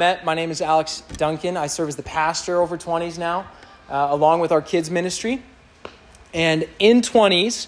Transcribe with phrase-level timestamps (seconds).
[0.00, 1.58] met, my name is Alex Dunkin.
[1.58, 3.40] I serve as the pastor over 20s now,
[3.90, 5.42] uh, along with our kids' ministry.
[6.32, 7.66] And in 20s,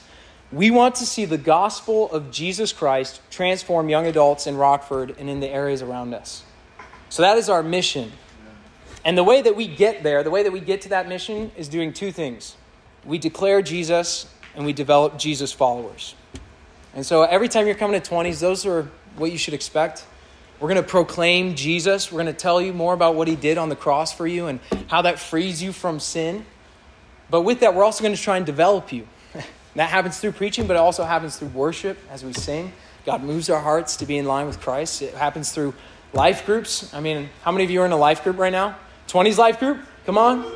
[0.51, 5.29] we want to see the gospel of Jesus Christ transform young adults in Rockford and
[5.29, 6.43] in the areas around us.
[7.11, 8.11] So that is our mission.
[9.05, 11.53] And the way that we get there, the way that we get to that mission,
[11.55, 12.57] is doing two things
[13.05, 14.27] we declare Jesus
[14.57, 16.15] and we develop Jesus followers.
[16.95, 20.07] And so every time you're coming to 20s, those are what you should expect.
[20.63, 22.13] We're going to proclaim Jesus.
[22.13, 24.47] We're going to tell you more about what he did on the cross for you
[24.47, 26.47] and how that frees you from sin.
[27.31, 29.09] But with that, we're also going to try and develop you.
[29.75, 32.73] that happens through preaching, but it also happens through worship as we sing.
[33.05, 35.03] God moves our hearts to be in line with Christ.
[35.03, 35.75] It happens through
[36.13, 36.95] life groups.
[36.95, 38.77] I mean, how many of you are in a life group right now?
[39.09, 39.81] 20s life group?
[40.07, 40.47] Come on.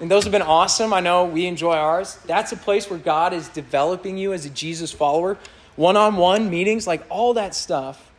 [0.00, 0.92] And those have been awesome.
[0.92, 2.18] I know we enjoy ours.
[2.26, 5.38] That's a place where God is developing you as a Jesus follower.
[5.76, 8.12] One on one meetings, like all that stuff.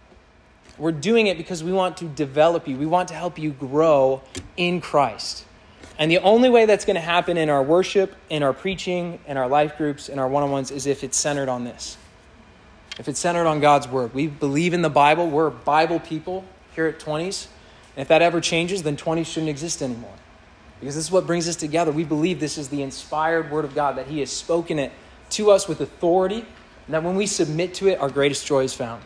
[0.77, 2.77] We're doing it because we want to develop you.
[2.77, 4.22] We want to help you grow
[4.55, 5.45] in Christ.
[6.00, 9.38] And the only way that's going to happen in our worship, in our preaching, in
[9.38, 11.97] our life groups, in our one on ones is if it's centered on this.
[13.00, 14.14] If it's centered on God's word.
[14.14, 15.28] We believe in the Bible.
[15.30, 17.47] We're Bible people here at 20s.
[17.95, 20.14] And if that ever changes, then 20s shouldn't exist anymore.
[20.80, 21.91] Because this is what brings us together.
[21.91, 24.91] We believe this is the inspired word of God, that He has spoken it
[25.31, 26.45] to us with authority,
[26.86, 29.03] and that when we submit to it, our greatest joy is found.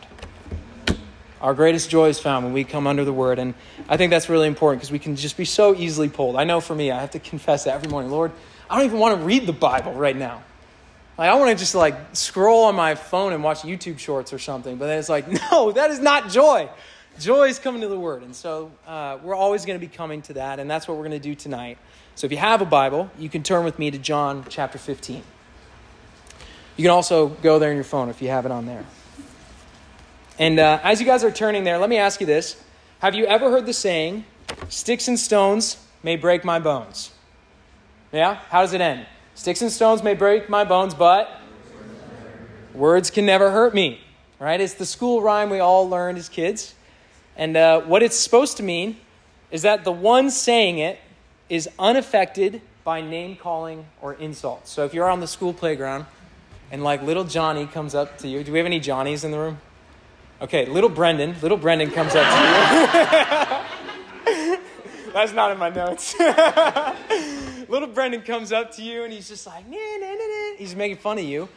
[1.42, 3.38] Our greatest joy is found when we come under the word.
[3.40, 3.54] And
[3.88, 6.36] I think that's really important because we can just be so easily pulled.
[6.36, 8.12] I know for me, I have to confess that every morning.
[8.12, 8.30] Lord,
[8.70, 10.42] I don't even want to read the Bible right now.
[11.18, 14.38] Like, I want to just like scroll on my phone and watch YouTube shorts or
[14.38, 14.76] something.
[14.76, 16.68] But then it's like, no, that is not joy.
[17.18, 18.22] Joy is coming to the Word.
[18.22, 21.04] And so uh, we're always going to be coming to that, and that's what we're
[21.08, 21.76] going to do tonight.
[22.14, 25.22] So if you have a Bible, you can turn with me to John chapter 15.
[26.76, 28.84] You can also go there in your phone if you have it on there.
[30.42, 32.60] And uh, as you guys are turning there, let me ask you this
[32.98, 34.24] Have you ever heard the saying,
[34.68, 37.12] sticks and stones may break my bones?
[38.10, 38.40] Yeah?
[38.48, 39.06] How does it end?
[39.36, 41.40] Sticks and stones may break my bones, but
[42.74, 44.00] words can never hurt me.
[44.40, 44.60] Right?
[44.60, 46.74] It's the school rhyme we all learned as kids.
[47.36, 48.96] And uh, what it's supposed to mean
[49.52, 50.98] is that the one saying it
[51.48, 54.72] is unaffected by name calling or insults.
[54.72, 56.06] So if you're on the school playground
[56.72, 59.38] and like little Johnny comes up to you, do we have any Johnnies in the
[59.38, 59.60] room?
[60.42, 62.36] Okay, little Brendan, little Brendan comes up to
[64.28, 64.58] you.
[65.12, 66.18] That's not in my notes.
[67.68, 70.56] little Brendan comes up to you and he's just like, nah, nah, nah, nah.
[70.58, 71.48] he's making fun of you.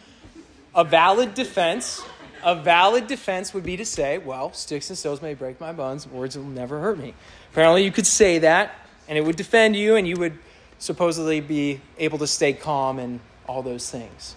[0.76, 2.04] A valid defense
[2.46, 6.08] a valid defense would be to say, well, sticks and stones may break my bones,
[6.08, 7.16] words will never hurt me.
[7.52, 8.76] Apparently, you could say that,
[9.08, 10.38] and it would defend you, and you would
[10.78, 14.36] supposedly be able to stay calm and all those things.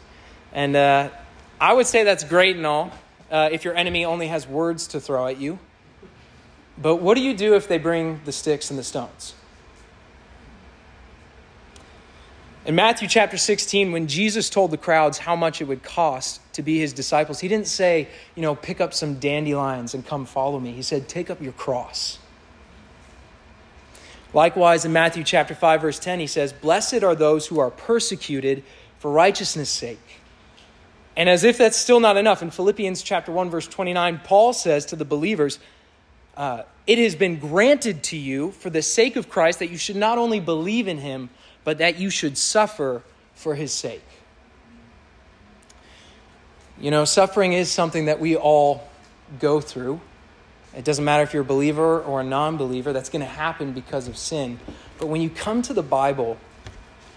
[0.54, 1.10] And uh,
[1.60, 2.92] I would say that's great and all
[3.30, 5.58] uh, if your enemy only has words to throw at you.
[6.80, 9.34] But what do you do if they bring the sticks and the stones?
[12.64, 16.62] In Matthew chapter 16, when Jesus told the crowds how much it would cost to
[16.62, 20.60] be his disciples, he didn't say, you know, pick up some dandelions and come follow
[20.60, 20.72] me.
[20.72, 22.18] He said, take up your cross.
[24.34, 28.62] Likewise, in Matthew chapter 5, verse 10, he says, Blessed are those who are persecuted
[28.98, 29.98] for righteousness' sake.
[31.18, 34.86] And as if that's still not enough, in Philippians chapter 1, verse 29, Paul says
[34.86, 35.58] to the believers,
[36.36, 39.96] uh, It has been granted to you for the sake of Christ that you should
[39.96, 41.30] not only believe in him,
[41.64, 43.02] but that you should suffer
[43.34, 44.04] for his sake.
[46.80, 48.88] You know, suffering is something that we all
[49.40, 50.00] go through.
[50.76, 53.72] It doesn't matter if you're a believer or a non believer, that's going to happen
[53.72, 54.60] because of sin.
[55.00, 56.36] But when you come to the Bible,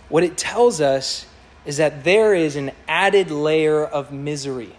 [0.10, 1.28] what it tells us
[1.66, 4.76] is that there is an added layer of misery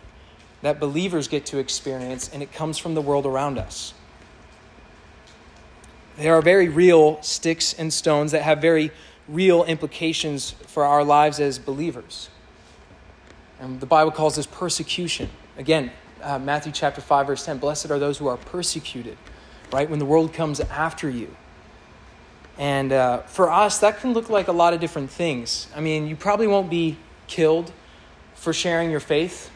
[0.62, 3.94] that believers get to experience, and it comes from the world around us.
[6.16, 8.90] There are very real sticks and stones that have very
[9.28, 12.28] real implications for our lives as believers.
[13.60, 15.30] And the Bible calls this persecution.
[15.56, 15.90] Again,
[16.22, 19.16] uh, Matthew chapter 5, verse 10 Blessed are those who are persecuted,
[19.72, 19.88] right?
[19.88, 21.34] When the world comes after you.
[22.58, 25.68] And uh, for us, that can look like a lot of different things.
[25.74, 26.96] I mean, you probably won't be
[27.26, 27.72] killed
[28.34, 29.50] for sharing your faith.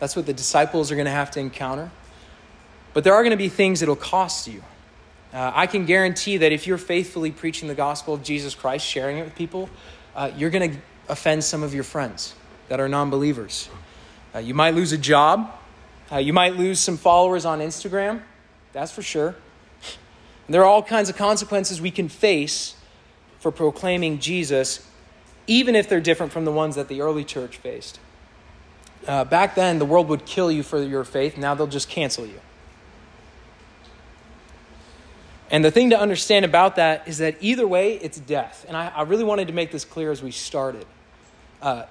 [0.00, 1.90] That's what the disciples are going to have to encounter.
[2.94, 4.62] But there are going to be things that'll cost you.
[5.32, 9.18] Uh, I can guarantee that if you're faithfully preaching the gospel of Jesus Christ, sharing
[9.18, 9.68] it with people,
[10.16, 10.78] uh, you're going to
[11.08, 12.34] offend some of your friends
[12.68, 13.68] that are non believers.
[14.34, 15.52] Uh, you might lose a job.
[16.10, 18.22] Uh, you might lose some followers on Instagram.
[18.72, 19.36] That's for sure.
[20.48, 22.74] There are all kinds of consequences we can face
[23.38, 24.86] for proclaiming Jesus,
[25.46, 28.00] even if they're different from the ones that the early church faced.
[29.06, 31.36] Uh, back then, the world would kill you for your faith.
[31.36, 32.40] Now they'll just cancel you.
[35.50, 38.66] And the thing to understand about that is that either way, it's death.
[38.68, 40.84] And I, I really wanted to make this clear as we started.
[41.62, 41.84] Uh,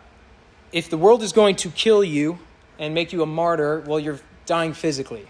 [0.72, 2.40] if the world is going to kill you
[2.78, 5.28] and make you a martyr, well, you're dying physically.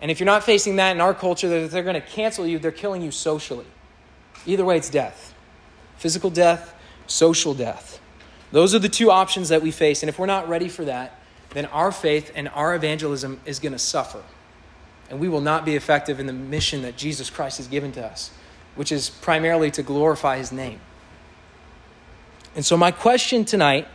[0.00, 2.58] And if you're not facing that in our culture, that they're going to cancel you,
[2.58, 3.66] they're killing you socially.
[4.46, 5.34] Either way, it's death
[5.96, 6.74] physical death,
[7.06, 8.00] social death.
[8.52, 10.02] Those are the two options that we face.
[10.02, 11.18] And if we're not ready for that,
[11.50, 14.22] then our faith and our evangelism is going to suffer.
[15.10, 18.04] And we will not be effective in the mission that Jesus Christ has given to
[18.04, 18.30] us,
[18.74, 20.80] which is primarily to glorify his name.
[22.54, 23.86] And so, my question tonight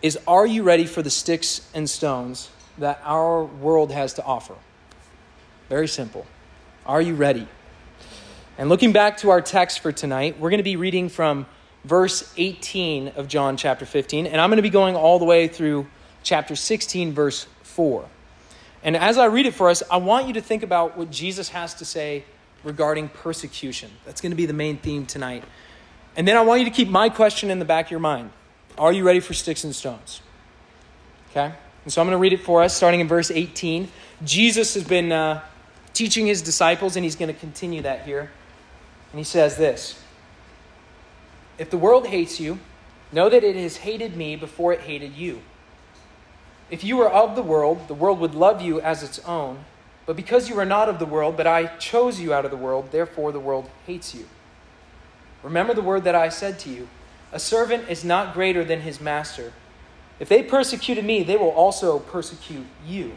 [0.00, 4.54] is Are you ready for the sticks and stones that our world has to offer?
[5.72, 6.26] Very simple.
[6.84, 7.48] Are you ready?
[8.58, 11.46] And looking back to our text for tonight, we're going to be reading from
[11.82, 15.48] verse 18 of John chapter 15, and I'm going to be going all the way
[15.48, 15.86] through
[16.22, 18.06] chapter 16, verse 4.
[18.82, 21.48] And as I read it for us, I want you to think about what Jesus
[21.48, 22.26] has to say
[22.64, 23.90] regarding persecution.
[24.04, 25.42] That's going to be the main theme tonight.
[26.16, 28.30] And then I want you to keep my question in the back of your mind
[28.76, 30.20] Are you ready for sticks and stones?
[31.30, 31.50] Okay?
[31.84, 33.88] And so I'm going to read it for us, starting in verse 18.
[34.22, 35.40] Jesus has been uh,
[35.92, 38.30] teaching his disciples, and he's going to continue that here.
[39.12, 40.02] And he says this
[41.58, 42.58] If the world hates you,
[43.12, 45.42] know that it has hated me before it hated you.
[46.70, 49.64] If you were of the world, the world would love you as its own.
[50.06, 52.56] But because you are not of the world, but I chose you out of the
[52.56, 54.26] world, therefore the world hates you.
[55.42, 56.88] Remember the word that I said to you
[57.32, 59.52] A servant is not greater than his master.
[60.18, 63.16] If they persecuted me, they will also persecute you.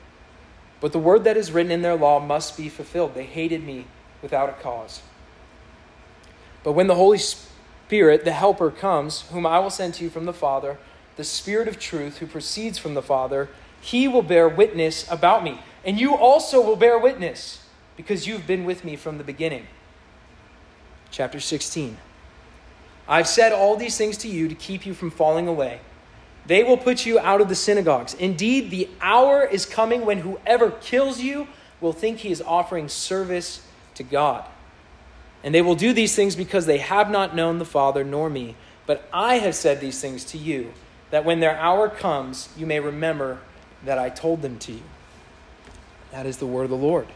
[0.81, 3.13] But the word that is written in their law must be fulfilled.
[3.13, 3.85] They hated me
[4.21, 5.01] without a cause.
[6.63, 10.25] But when the Holy Spirit, the Helper, comes, whom I will send to you from
[10.25, 10.77] the Father,
[11.15, 13.49] the Spirit of truth who proceeds from the Father,
[13.79, 15.59] he will bear witness about me.
[15.85, 17.63] And you also will bear witness,
[17.95, 19.67] because you've been with me from the beginning.
[21.11, 21.97] Chapter 16.
[23.07, 25.81] I've said all these things to you to keep you from falling away.
[26.45, 28.13] They will put you out of the synagogues.
[28.15, 31.47] Indeed, the hour is coming when whoever kills you
[31.79, 33.65] will think he is offering service
[33.95, 34.45] to God.
[35.43, 38.55] And they will do these things because they have not known the Father nor me.
[38.85, 40.73] But I have said these things to you,
[41.11, 43.39] that when their hour comes, you may remember
[43.85, 44.83] that I told them to you.
[46.11, 47.07] That is the word of the Lord.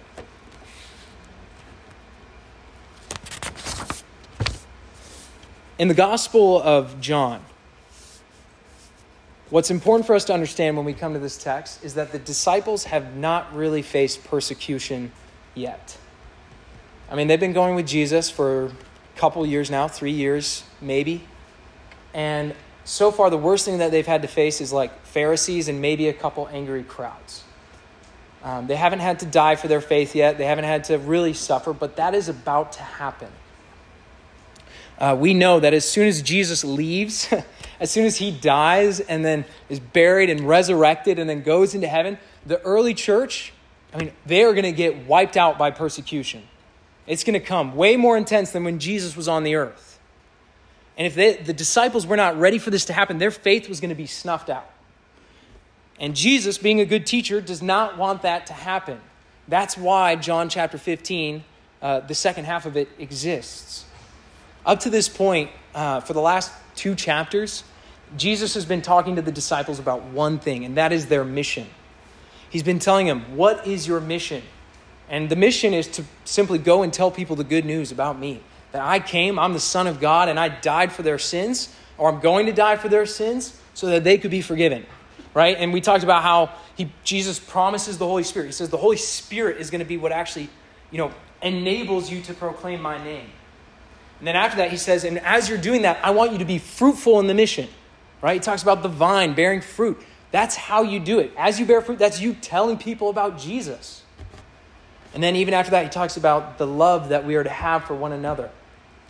[5.78, 7.44] In the Gospel of John,
[9.56, 12.20] what's important for us to understand when we come to this text is that the
[12.20, 15.14] disciples have not really faced persecution
[15.54, 15.98] yet.
[17.10, 18.72] I mean, they've been going with Jesus for a
[19.16, 21.24] couple years now, three years maybe.
[22.14, 22.54] And
[22.84, 26.10] so far, the worst thing that they've had to face is like Pharisees and maybe
[26.10, 27.46] a couple angry crowds.
[28.44, 31.32] Um, they haven't had to die for their faith yet, they haven't had to really
[31.32, 33.30] suffer, but that is about to happen.
[34.98, 37.34] Uh, we know that as soon as Jesus leaves,
[37.80, 41.88] as soon as he dies and then is buried and resurrected and then goes into
[41.88, 43.54] heaven, the early church,
[43.94, 46.44] I mean, they are going to get wiped out by persecution.
[47.08, 50.00] It's going to come way more intense than when Jesus was on the earth.
[50.98, 53.80] And if they, the disciples were not ready for this to happen, their faith was
[53.80, 54.70] going to be snuffed out.
[56.00, 59.00] And Jesus, being a good teacher, does not want that to happen.
[59.48, 61.44] That's why John chapter 15,
[61.82, 63.85] uh, the second half of it, exists.
[64.66, 67.64] Up to this point, uh, for the last two chapters,
[68.18, 71.68] Jesus has been talking to the disciples about one thing, and that is their mission.
[72.50, 74.42] He's been telling them, What is your mission?
[75.10, 78.42] And the mission is to simply go and tell people the good news about me
[78.72, 82.10] that I came, I'm the Son of God, and I died for their sins, or
[82.10, 84.86] I'm going to die for their sins so that they could be forgiven.
[85.34, 85.58] Right?
[85.58, 88.48] And we talked about how he, Jesus promises the Holy Spirit.
[88.48, 90.50] He says the Holy Spirit is going to be what actually,
[90.92, 93.30] you know, enables you to proclaim my name.
[94.26, 96.46] And then after that, he says, and as you're doing that, I want you to
[96.46, 97.68] be fruitful in the mission.
[98.24, 98.34] Right?
[98.34, 100.02] He talks about the vine bearing fruit.
[100.32, 101.32] That's how you do it.
[101.38, 104.02] As you bear fruit, that's you telling people about Jesus.
[105.14, 107.84] And then even after that, he talks about the love that we are to have
[107.84, 108.50] for one another.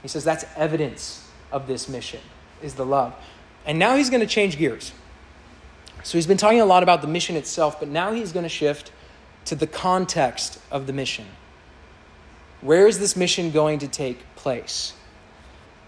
[0.01, 2.19] He says that's evidence of this mission,
[2.61, 3.15] is the love.
[3.65, 4.91] And now he's going to change gears.
[6.03, 8.49] So he's been talking a lot about the mission itself, but now he's going to
[8.49, 8.91] shift
[9.45, 11.25] to the context of the mission.
[12.59, 14.91] Where is this mission going to take place?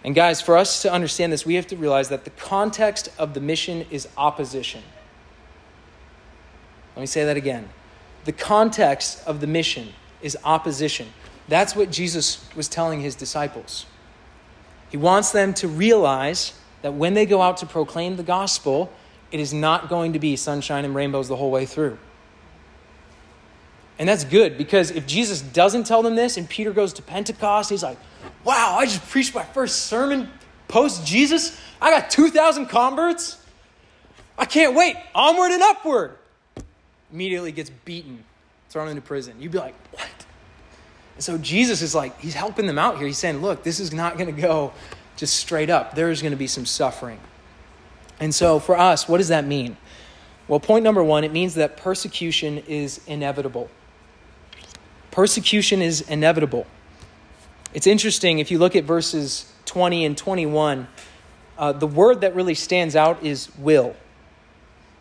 [0.03, 3.33] And guys, for us to understand this, we have to realize that the context of
[3.33, 4.83] the mission is opposition.
[6.95, 7.69] Let me say that again.
[8.25, 11.07] The context of the mission is opposition.
[11.47, 13.85] That's what Jesus was telling his disciples.
[14.89, 18.91] He wants them to realize that when they go out to proclaim the gospel,
[19.31, 21.97] it is not going to be sunshine and rainbows the whole way through.
[23.99, 27.69] And that's good because if Jesus doesn't tell them this and Peter goes to Pentecost,
[27.69, 27.97] he's like,
[28.43, 30.29] wow, I just preached my first sermon
[30.67, 31.59] post Jesus.
[31.81, 33.43] I got 2,000 converts.
[34.37, 34.95] I can't wait.
[35.15, 36.17] Onward and upward.
[37.11, 38.23] Immediately gets beaten,
[38.69, 39.35] thrown into prison.
[39.39, 40.07] You'd be like, what?
[41.15, 43.07] And so Jesus is like, he's helping them out here.
[43.07, 44.73] He's saying, look, this is not going to go
[45.15, 45.95] just straight up.
[45.95, 47.19] There is going to be some suffering.
[48.19, 49.77] And so for us, what does that mean?
[50.47, 53.69] Well, point number one, it means that persecution is inevitable.
[55.17, 56.67] Persecution is inevitable.
[57.73, 60.87] It's interesting if you look at verses 20 and 21,
[61.57, 63.95] uh, the word that really stands out is will.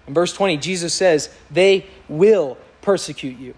[0.07, 3.53] In verse 20, Jesus says, They will persecute you.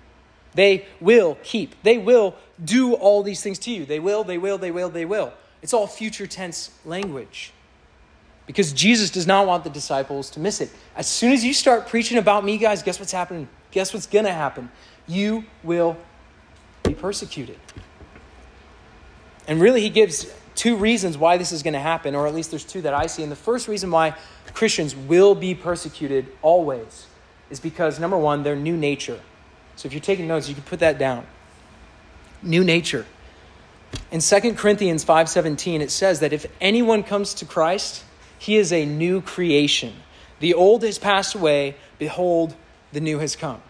[0.55, 1.81] They will keep.
[1.85, 2.35] They will
[2.65, 3.87] do all these things to you.
[3.87, 5.33] They will, they will, they will, they will.
[5.63, 7.53] It's all future tense language.
[8.49, 10.71] Because Jesus does not want the disciples to miss it.
[10.97, 13.49] As soon as you start preaching about me, guys, guess what's happening?
[13.71, 14.73] Guess what's going to happen?
[15.07, 15.97] You will
[16.89, 17.59] be persecuted.
[19.47, 22.51] And really, he gives two reasons why this is going to happen, or at least
[22.51, 23.23] there's two that I see.
[23.23, 24.15] And the first reason why
[24.53, 27.07] Christians will be persecuted always
[27.49, 29.21] is because, number one, their new nature.
[29.77, 31.27] So if you're taking notes, you can put that down.
[32.43, 33.07] New nature.
[34.11, 38.05] In 2 Corinthians 5:17 it says that if anyone comes to Christ,
[38.39, 39.95] he is a new creation.
[40.41, 42.55] The old has passed away, behold,
[42.93, 43.63] the new has come.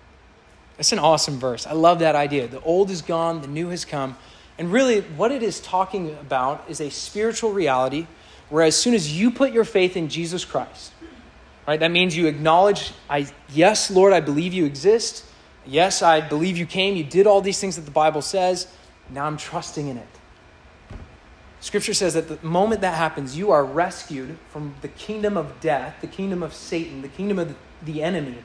[0.78, 1.66] That's an awesome verse.
[1.66, 2.47] I love that idea.
[2.47, 4.16] The old is gone, the new has come.
[4.56, 8.06] And really, what it is talking about is a spiritual reality
[8.49, 10.92] where as soon as you put your faith in Jesus Christ,
[11.66, 15.25] right, that means you acknowledge, I, yes, Lord, I believe you exist.
[15.66, 16.97] Yes, I believe you came.
[16.97, 18.68] You did all these things that the Bible says.
[19.11, 20.06] Now I'm trusting in it.
[21.61, 25.97] Scripture says that the moment that happens, you are rescued from the kingdom of death,
[26.00, 28.38] the kingdom of Satan, the kingdom of the enemy,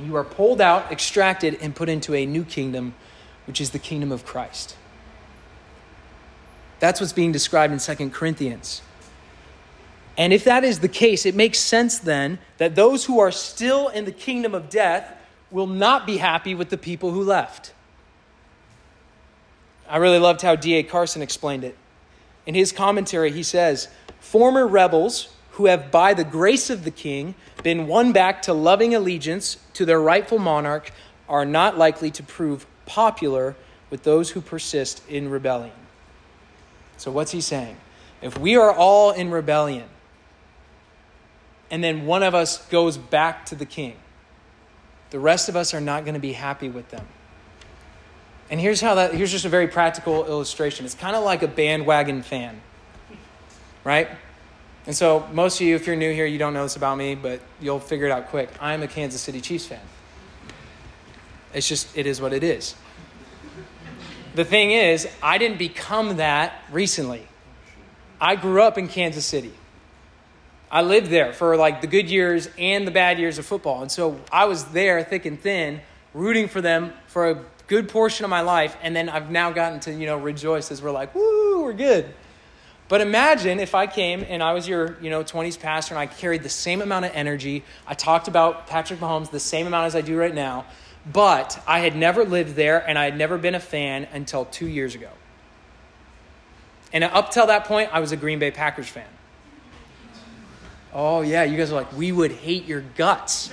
[0.00, 2.94] and you are pulled out, extracted, and put into a new kingdom,
[3.46, 4.74] which is the kingdom of Christ.
[6.78, 8.80] That's what's being described in 2 Corinthians.
[10.16, 13.88] And if that is the case, it makes sense then that those who are still
[13.88, 15.14] in the kingdom of death
[15.50, 17.74] will not be happy with the people who left.
[19.86, 20.82] I really loved how D.A.
[20.82, 21.76] Carson explained it.
[22.46, 23.88] In his commentary, he says,
[24.18, 25.28] Former rebels
[25.60, 29.84] who have, by the grace of the king, been won back to loving allegiance to
[29.84, 30.90] their rightful monarch
[31.28, 33.54] are not likely to prove popular
[33.90, 35.74] with those who persist in rebellion.
[36.96, 37.76] So, what's he saying?
[38.22, 39.84] If we are all in rebellion,
[41.70, 43.96] and then one of us goes back to the king,
[45.10, 47.06] the rest of us are not going to be happy with them.
[48.48, 50.86] And here's how that here's just a very practical illustration.
[50.86, 52.62] It's kind of like a bandwagon fan.
[53.84, 54.08] Right?
[54.86, 57.14] And so, most of you, if you're new here, you don't know this about me,
[57.14, 58.48] but you'll figure it out quick.
[58.60, 59.80] I'm a Kansas City Chiefs fan.
[61.52, 62.74] It's just, it is what it is.
[64.34, 67.26] The thing is, I didn't become that recently.
[68.20, 69.52] I grew up in Kansas City.
[70.70, 73.82] I lived there for like the good years and the bad years of football.
[73.82, 75.80] And so I was there thick and thin,
[76.14, 78.76] rooting for them for a good portion of my life.
[78.82, 82.14] And then I've now gotten to, you know, rejoice as we're like, woo, we're good.
[82.90, 86.06] But imagine if I came and I was your, you know, 20s pastor and I
[86.06, 87.62] carried the same amount of energy.
[87.86, 90.64] I talked about Patrick Mahomes the same amount as I do right now,
[91.10, 94.66] but I had never lived there and I had never been a fan until two
[94.66, 95.10] years ago.
[96.92, 99.06] And up till that point, I was a Green Bay Packers fan.
[100.92, 103.52] Oh, yeah, you guys are like, we would hate your guts.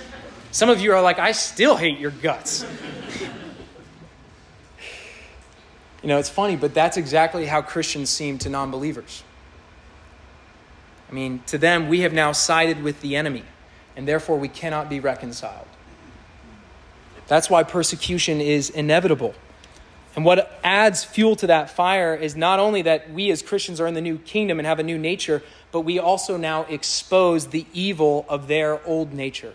[0.50, 2.66] Some of you are like, I still hate your guts.
[6.02, 9.22] you know, it's funny, but that's exactly how Christians seem to non believers.
[11.08, 13.44] I mean, to them, we have now sided with the enemy,
[13.96, 15.66] and therefore we cannot be reconciled.
[17.26, 19.34] That's why persecution is inevitable.
[20.16, 23.86] And what adds fuel to that fire is not only that we as Christians are
[23.86, 27.66] in the new kingdom and have a new nature, but we also now expose the
[27.72, 29.54] evil of their old nature.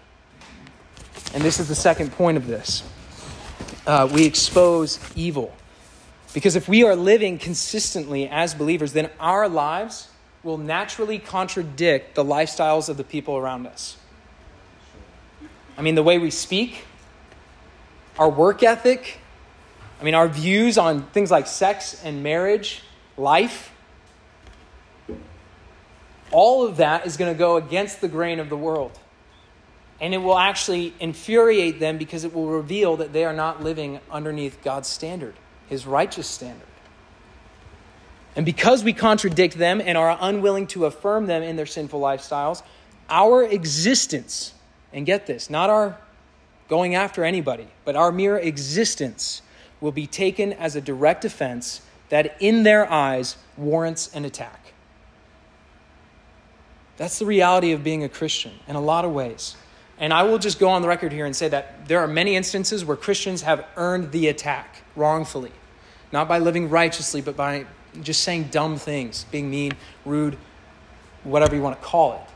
[1.34, 2.84] And this is the second point of this.
[3.86, 5.54] Uh, we expose evil.
[6.34, 10.08] Because if we are living consistently as believers, then our lives
[10.44, 13.98] will naturally contradict the lifestyles of the people around us.
[15.78, 16.86] I mean, the way we speak,
[18.20, 19.20] our work ethic,
[20.00, 22.84] I mean, our views on things like sex and marriage,
[23.18, 23.72] life,
[26.32, 29.00] all of that is going to go against the grain of the world.
[30.02, 34.00] And it will actually infuriate them because it will reveal that they are not living
[34.12, 35.36] underneath God's standard,
[35.68, 36.68] His righteous standard.
[38.36, 42.64] And because we contradict them and are unwilling to affirm them in their sinful lifestyles,
[43.10, 44.54] our existence,
[44.92, 45.98] and get this, not our
[46.68, 49.42] going after anybody, but our mere existence
[49.82, 54.74] will be taken as a direct offense that in their eyes warrants an attack.
[56.98, 59.56] That's the reality of being a Christian in a lot of ways.
[60.00, 62.36] And I will just go on the record here and say that there are many
[62.36, 65.52] instances where Christians have earned the attack wrongfully,
[66.12, 67.66] not by living righteously, but by
[68.02, 69.74] just saying dumb things, being mean,
[70.06, 70.38] rude,
[71.24, 72.34] whatever you want to call it.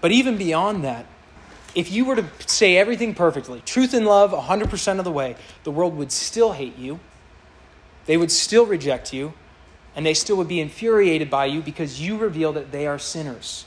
[0.00, 1.06] But even beyond that,
[1.74, 5.70] if you were to say everything perfectly, truth and love 100% of the way, the
[5.70, 7.00] world would still hate you.
[8.06, 9.34] They would still reject you,
[9.94, 13.66] and they still would be infuriated by you because you reveal that they are sinners.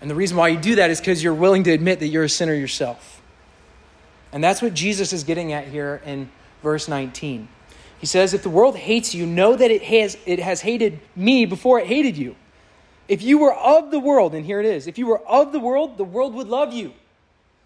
[0.00, 2.24] And the reason why you do that is because you're willing to admit that you're
[2.24, 3.22] a sinner yourself.
[4.32, 6.28] And that's what Jesus is getting at here in
[6.62, 7.48] verse 19.
[7.98, 11.46] He says, If the world hates you, know that it has, it has hated me
[11.46, 12.36] before it hated you.
[13.08, 15.60] If you were of the world, and here it is, if you were of the
[15.60, 16.92] world, the world would love you.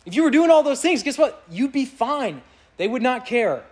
[0.05, 1.43] If you were doing all those things, guess what?
[1.51, 2.43] You'd be fine.
[2.77, 3.63] They would not care.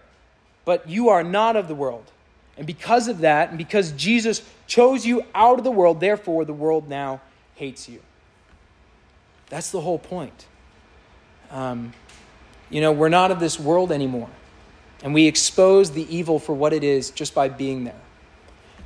[0.64, 2.10] But you are not of the world.
[2.56, 6.52] And because of that, and because Jesus chose you out of the world, therefore the
[6.52, 7.20] world now
[7.54, 8.00] hates you.
[9.48, 10.46] That's the whole point.
[11.50, 11.92] Um,
[12.68, 14.28] you know, we're not of this world anymore.
[15.02, 18.00] And we expose the evil for what it is just by being there.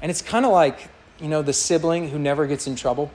[0.01, 0.89] And it's kind of like,
[1.21, 3.11] you know, the sibling who never gets in trouble.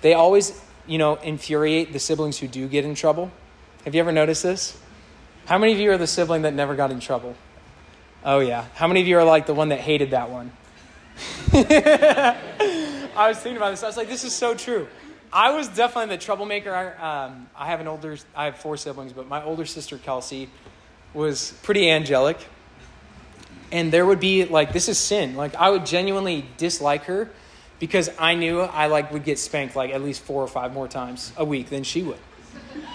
[0.00, 3.30] They always, you know, infuriate the siblings who do get in trouble.
[3.84, 4.78] Have you ever noticed this?
[5.46, 7.36] How many of you are the sibling that never got in trouble?
[8.24, 8.64] Oh, yeah.
[8.74, 10.52] How many of you are like the one that hated that one?
[11.52, 13.82] I was thinking about this.
[13.82, 14.88] I was like, this is so true.
[15.32, 16.96] I was definitely the troublemaker.
[17.00, 20.48] Um, I have an older, I have four siblings, but my older sister Kelsey
[21.14, 22.38] was pretty angelic.
[23.72, 25.36] And there would be like this is sin.
[25.36, 27.30] Like I would genuinely dislike her
[27.78, 30.88] because I knew I like would get spanked like at least four or five more
[30.88, 32.18] times a week than she would.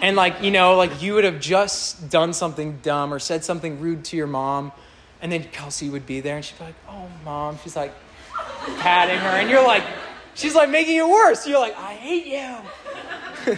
[0.02, 3.80] And like, you know, like you would have just done something dumb or said something
[3.80, 4.72] rude to your mom,
[5.22, 7.94] and then Kelsey would be there and she'd be like, Oh mom, she's like
[8.80, 9.84] patting her, and you're like,
[10.34, 11.46] she's like making it worse.
[11.48, 13.58] You're like, I hate you.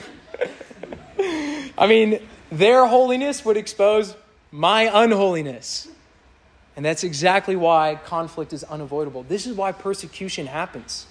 [1.78, 2.20] I mean,
[2.52, 4.16] their holiness would expose
[4.54, 5.88] my unholiness.
[6.76, 9.24] And that's exactly why conflict is unavoidable.
[9.24, 11.08] This is why persecution happens.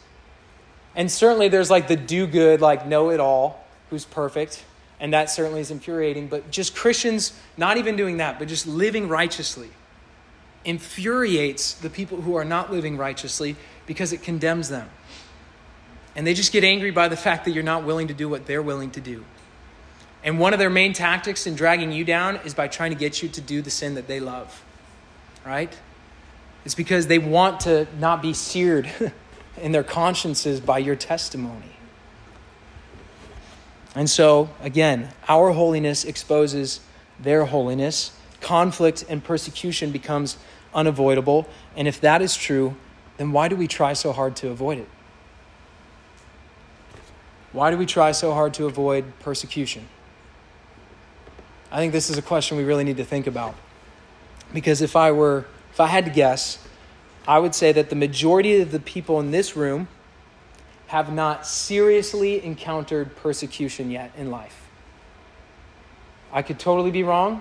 [0.94, 4.64] And certainly there's like the do good, like know it all, who's perfect.
[5.00, 6.28] And that certainly is infuriating.
[6.28, 9.70] But just Christians not even doing that, but just living righteously
[10.64, 14.88] infuriates the people who are not living righteously because it condemns them.
[16.14, 18.46] And they just get angry by the fact that you're not willing to do what
[18.46, 19.24] they're willing to do.
[20.24, 23.22] And one of their main tactics in dragging you down is by trying to get
[23.22, 24.64] you to do the sin that they love.
[25.44, 25.76] Right?
[26.64, 28.90] It's because they want to not be seared
[29.60, 31.76] in their consciences by your testimony.
[33.94, 36.80] And so, again, our holiness exposes
[37.18, 38.16] their holiness.
[38.40, 40.38] Conflict and persecution becomes
[40.72, 41.48] unavoidable.
[41.76, 42.76] And if that is true,
[43.16, 44.88] then why do we try so hard to avoid it?
[47.52, 49.88] Why do we try so hard to avoid persecution?
[51.72, 53.54] I think this is a question we really need to think about.
[54.52, 56.58] Because if I were, if I had to guess,
[57.26, 59.88] I would say that the majority of the people in this room
[60.88, 64.68] have not seriously encountered persecution yet in life.
[66.30, 67.40] I could totally be wrong,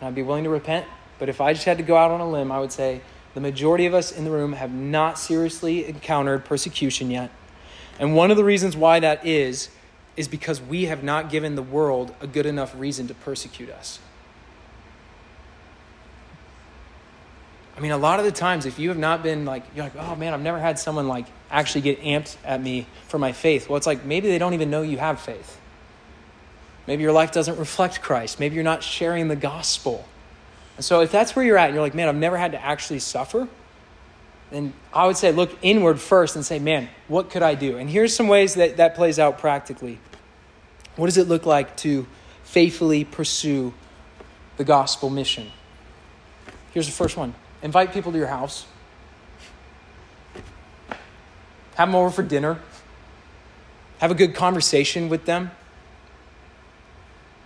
[0.00, 0.86] and I'd be willing to repent,
[1.18, 3.02] but if I just had to go out on a limb, I would say
[3.34, 7.30] the majority of us in the room have not seriously encountered persecution yet.
[7.98, 9.68] And one of the reasons why that is
[10.16, 13.98] is because we have not given the world a good enough reason to persecute us.
[17.76, 19.96] I mean, a lot of the times, if you have not been like, you're like,
[19.96, 23.68] oh man, I've never had someone like actually get amped at me for my faith.
[23.68, 25.58] Well, it's like maybe they don't even know you have faith.
[26.86, 28.38] Maybe your life doesn't reflect Christ.
[28.40, 30.04] Maybe you're not sharing the gospel.
[30.76, 32.62] And so, if that's where you're at, and you're like, man, I've never had to
[32.62, 33.48] actually suffer,
[34.50, 37.78] then I would say look inward first and say, man, what could I do?
[37.78, 39.98] And here's some ways that that plays out practically.
[40.96, 42.06] What does it look like to
[42.44, 43.72] faithfully pursue
[44.56, 45.50] the gospel mission?
[46.72, 48.66] Here's the first one invite people to your house,
[51.76, 52.58] have them over for dinner,
[53.98, 55.50] have a good conversation with them.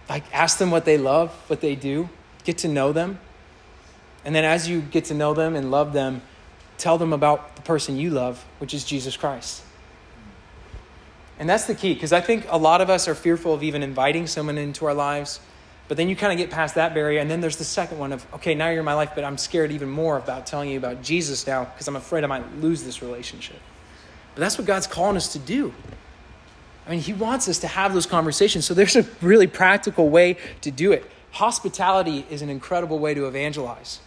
[0.08, 2.10] Like, ask them what they love, what they do,
[2.44, 3.18] get to know them.
[4.24, 6.20] And then as you get to know them and love them,
[6.78, 9.62] tell them about the person you love, which is Jesus Christ.
[11.38, 13.82] And that's the key, because I think a lot of us are fearful of even
[13.82, 15.40] inviting someone into our lives.
[15.86, 18.12] But then you kind of get past that barrier, and then there's the second one
[18.12, 20.78] of, okay, now you're in my life, but I'm scared even more about telling you
[20.78, 23.58] about Jesus now because I'm afraid I might lose this relationship.
[24.34, 25.74] But that's what God's calling us to do.
[26.86, 28.64] I mean, He wants us to have those conversations.
[28.64, 31.04] So there's a really practical way to do it.
[31.32, 34.00] Hospitality is an incredible way to evangelize.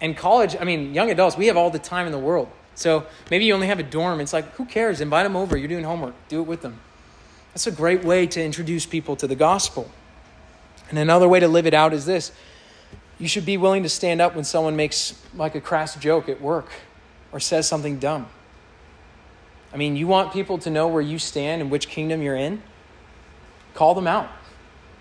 [0.00, 2.48] And college, I mean, young adults, we have all the time in the world.
[2.74, 4.20] So maybe you only have a dorm.
[4.20, 5.00] It's like, who cares?
[5.00, 5.56] Invite them over.
[5.56, 6.14] You're doing homework.
[6.28, 6.78] Do it with them.
[7.52, 9.90] That's a great way to introduce people to the gospel.
[10.90, 12.32] And another way to live it out is this
[13.18, 16.40] you should be willing to stand up when someone makes like a crass joke at
[16.40, 16.70] work
[17.32, 18.28] or says something dumb.
[19.72, 22.62] I mean, you want people to know where you stand and which kingdom you're in?
[23.74, 24.30] Call them out.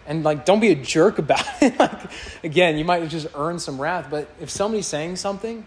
[0.07, 1.77] And like don't be a jerk about it.
[1.77, 1.99] like
[2.43, 5.65] again, you might just earn some wrath, but if somebody's saying something,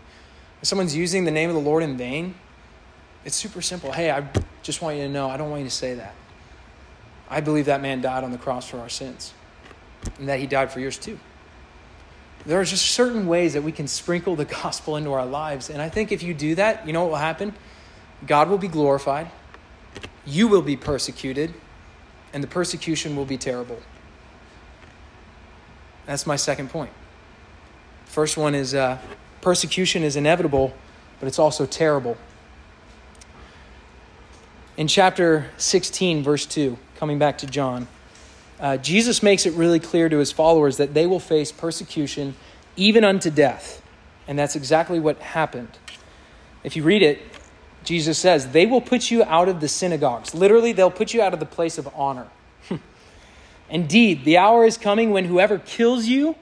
[0.61, 2.35] if someone's using the name of the Lord in vain,
[3.25, 3.93] it's super simple.
[3.93, 4.27] Hey, I
[4.63, 6.15] just want you to know, I don't want you to say that.
[7.29, 9.33] I believe that man died on the cross for our sins,
[10.19, 11.19] and that he died for yours too.
[12.47, 15.71] There are just certain ways that we can sprinkle the gospel into our lives.
[15.71, 17.55] And I think if you do that, you know what will happen?
[18.27, 19.31] God will be glorified,
[20.27, 21.55] you will be persecuted,
[22.33, 23.81] and the persecution will be terrible.
[26.11, 26.91] That's my second point.
[28.07, 28.99] First one is uh,
[29.43, 30.75] Persecution is inevitable,
[31.21, 32.17] but it's also terrible.
[34.77, 37.87] In chapter 16, verse 2, coming back to John,
[38.59, 42.35] uh, Jesus makes it really clear to his followers that they will face persecution
[42.75, 43.81] even unto death.
[44.27, 45.79] And that's exactly what happened.
[46.65, 47.23] If you read it,
[47.85, 50.35] Jesus says, They will put you out of the synagogues.
[50.35, 52.27] Literally, they'll put you out of the place of honor.
[53.71, 56.35] Indeed, the hour is coming when whoever kills you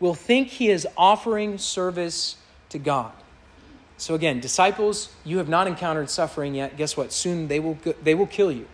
[0.00, 2.36] will think he is offering service
[2.70, 3.12] to God.
[3.96, 6.76] So again, disciples, you have not encountered suffering yet.
[6.76, 7.12] Guess what?
[7.12, 8.66] Soon they will they will kill you.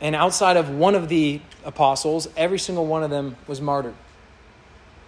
[0.00, 3.94] And outside of one of the apostles, every single one of them was martyred.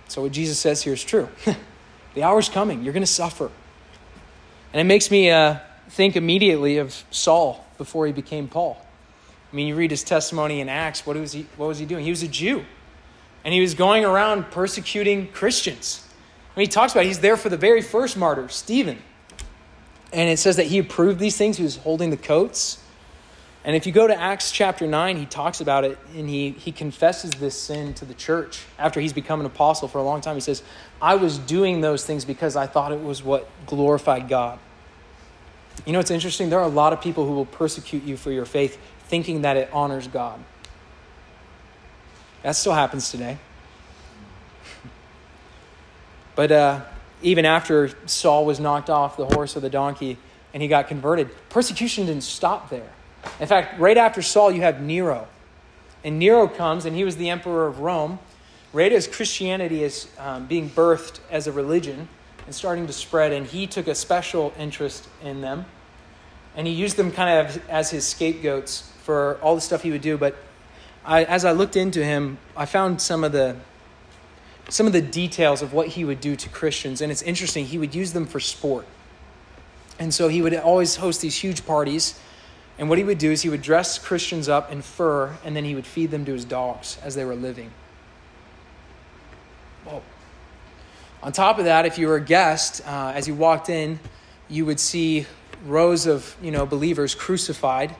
[0.08, 1.28] So what Jesus says here is true.
[2.14, 2.82] the hour's coming.
[2.82, 3.50] You're going to suffer.
[4.72, 5.56] And it makes me uh,
[5.90, 8.86] think immediately of Saul before he became Paul.
[9.57, 11.07] I mean, you read his testimony in Acts.
[11.07, 12.05] What was he, what was he doing?
[12.05, 12.62] He was a Jew.
[13.42, 16.07] And he was going around persecuting Christians.
[16.55, 18.99] I mean, he talks about it, he's there for the very first martyr, Stephen.
[20.12, 21.57] And it says that he approved these things.
[21.57, 22.83] He was holding the coats.
[23.64, 26.71] And if you go to Acts chapter 9, he talks about it and he, he
[26.71, 30.35] confesses this sin to the church after he's become an apostle for a long time.
[30.35, 30.62] He says,
[31.01, 34.59] I was doing those things because I thought it was what glorified God.
[35.87, 36.51] You know, it's interesting.
[36.51, 39.57] There are a lot of people who will persecute you for your faith thinking that
[39.57, 40.42] it honors God.
[42.42, 43.38] That still happens today.
[46.35, 46.81] But uh,
[47.23, 50.19] even after Saul was knocked off the horse or the donkey
[50.53, 52.90] and he got converted, persecution didn't stop there.
[53.40, 55.27] In fact, right after Saul, you have Nero.
[56.05, 58.21] And Nero comes, and he was the emperor of Rome.
[58.73, 62.09] Right as Christianity is um, being birthed as a religion
[62.45, 65.64] and starting to spread, and he took a special interest in them.
[66.55, 70.01] And he used them kind of as his scapegoats for all the stuff he would
[70.01, 70.19] do.
[70.19, 70.35] But
[71.05, 73.55] I, as I looked into him, I found some of the
[74.69, 77.01] some of the details of what he would do to Christians.
[77.01, 78.85] And it's interesting, he would use them for sport.
[79.97, 82.19] And so he would always host these huge parties.
[82.77, 85.64] And what he would do is he would dress Christians up in fur and then
[85.64, 87.71] he would feed them to his dogs as they were living.
[89.85, 90.03] Whoa.
[91.23, 94.01] On top of that, if you were a guest, uh, as you walked in,
[94.49, 95.27] you would see
[95.64, 97.95] rows of you know believers crucified.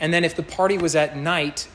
[0.00, 1.68] And then if the party was at night,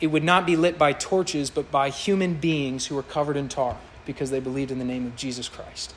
[0.00, 3.48] it would not be lit by torches, but by human beings who were covered in
[3.48, 5.94] tar because they believed in the name of Jesus Christ.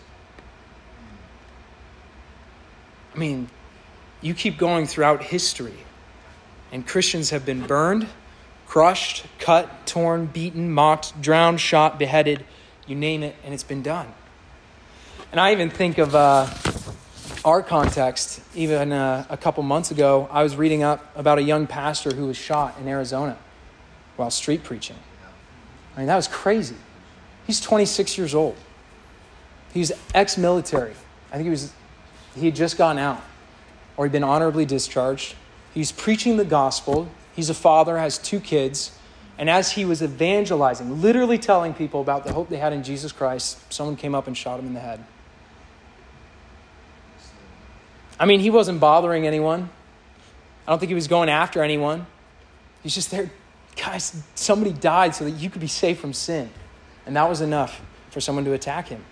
[3.15, 3.50] I mean,
[4.22, 5.78] you keep going throughout history,
[6.72, 8.08] and Christians have been burned,
[8.68, 12.46] crushed, cut, torn, beaten, mocked, drowned, shot, beheaded
[12.89, 14.12] you name it, and it's been done.
[15.32, 16.48] And I even think of uh,
[17.45, 18.41] our context.
[18.56, 22.28] Even uh, a couple months ago, I was reading up about a young pastor who
[22.28, 23.38] was shot in Arizona
[24.15, 24.97] while street preaching.
[25.95, 26.75] I mean, that was crazy.
[27.47, 28.56] He's 26 years old.
[29.73, 30.93] He's ex military.
[31.32, 31.73] I think he was
[32.36, 33.21] he had just gotten out
[33.97, 35.36] or he'd been honorably discharged.
[35.73, 37.10] He's preaching the gospel.
[37.36, 38.97] He's a father, has two kids.
[39.38, 43.12] And as he was evangelizing, literally telling people about the hope they had in Jesus
[43.12, 45.04] Christ, someone came up and shot him in the head.
[48.20, 49.70] I mean, he wasn't bothering anyone.
[50.68, 52.06] I don't think he was going after anyone.
[52.84, 53.32] He's just there
[53.80, 56.50] guys, somebody died so that you could be safe from sin.
[57.06, 59.04] And that was enough for someone to attack him.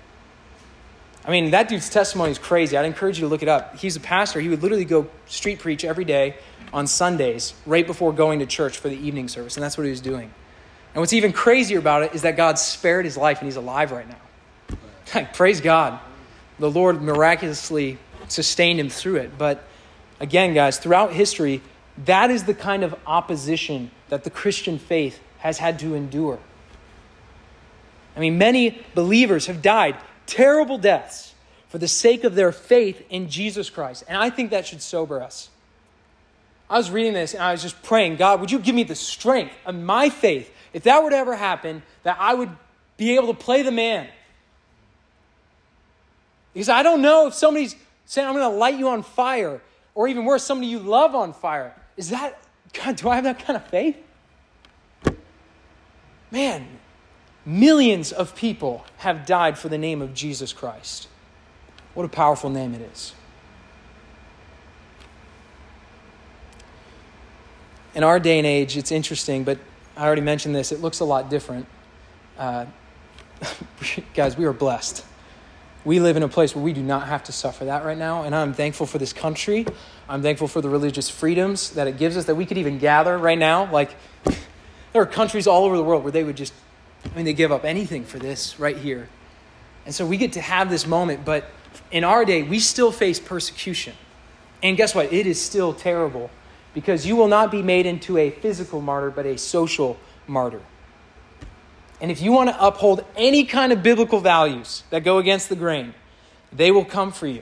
[1.26, 2.78] I mean, that dude's testimony is crazy.
[2.78, 3.78] I'd encourage you to look it up.
[3.78, 4.40] He's a pastor.
[4.40, 6.36] He would literally go street preach every day
[6.72, 9.56] on Sundays, right before going to church for the evening service.
[9.56, 10.32] And that's what he was doing.
[10.94, 13.92] And what's even crazier about it is that God spared his life and he's alive
[13.92, 14.78] right now.
[15.14, 16.00] Like, praise God.
[16.60, 19.38] The Lord miraculously sustained him through it.
[19.38, 19.64] But
[20.20, 21.62] again, guys, throughout history,
[22.06, 26.40] that is the kind of opposition that the Christian faith has had to endure.
[28.16, 31.34] I mean, many believers have died terrible deaths
[31.70, 34.04] for the sake of their faith in Jesus Christ.
[34.08, 35.50] And I think that should sober us.
[36.70, 38.96] I was reading this and I was just praying, God, would you give me the
[38.96, 42.50] strength of my faith, if that were to ever happen, that I would
[42.98, 44.08] be able to play the man.
[46.54, 47.76] Because I don't know if somebody's
[48.08, 49.62] saying, I'm going to light you on fire,
[49.94, 51.76] or even worse, somebody you love on fire.
[51.98, 52.40] Is that,
[52.74, 53.98] God, do I have that kind of faith?
[56.32, 56.68] Man,
[57.46, 61.10] millions of people have died for the name of Jesus Christ.
[61.94, 63.14] What a powerful name it is.
[67.94, 69.58] In our day and age, it's interesting, but
[69.98, 71.66] I already mentioned this, it looks a lot different.
[72.38, 72.68] Uh,
[74.14, 75.04] guys, we are blessed.
[75.88, 78.24] We live in a place where we do not have to suffer that right now,
[78.24, 79.66] and I'm thankful for this country.
[80.10, 83.18] I'm thankful for the religious freedoms that it gives us, that we could even gather
[83.18, 83.72] right now.
[83.72, 83.96] Like,
[84.26, 86.54] there are countries all over the world where they would just,
[87.06, 89.08] I mean, they give up anything for this right here.
[89.86, 91.46] And so we get to have this moment, but
[91.90, 93.94] in our day, we still face persecution.
[94.62, 95.14] And guess what?
[95.14, 96.30] It is still terrible
[96.74, 99.96] because you will not be made into a physical martyr, but a social
[100.28, 100.60] martyr.
[102.00, 105.56] And if you want to uphold any kind of biblical values that go against the
[105.56, 105.94] grain,
[106.54, 107.42] they will come for you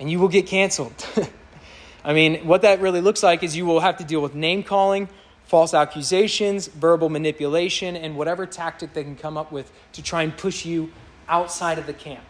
[0.00, 1.06] and you will get canceled.
[2.04, 4.62] I mean, what that really looks like is you will have to deal with name
[4.62, 5.08] calling,
[5.44, 10.36] false accusations, verbal manipulation, and whatever tactic they can come up with to try and
[10.36, 10.92] push you
[11.28, 12.24] outside of the camp.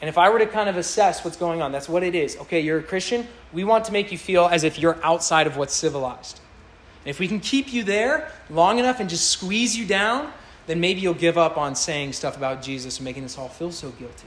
[0.00, 2.36] And if I were to kind of assess what's going on, that's what it is.
[2.36, 3.26] Okay, you're a Christian.
[3.52, 6.40] We want to make you feel as if you're outside of what's civilized.
[7.04, 10.32] And if we can keep you there long enough and just squeeze you down,
[10.66, 13.70] then maybe you'll give up on saying stuff about Jesus and making us all feel
[13.70, 14.26] so guilty.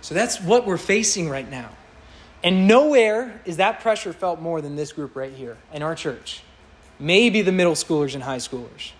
[0.00, 1.70] So that's what we're facing right now.
[2.44, 6.42] And nowhere is that pressure felt more than this group right here in our church.
[6.98, 8.92] Maybe the middle schoolers and high schoolers.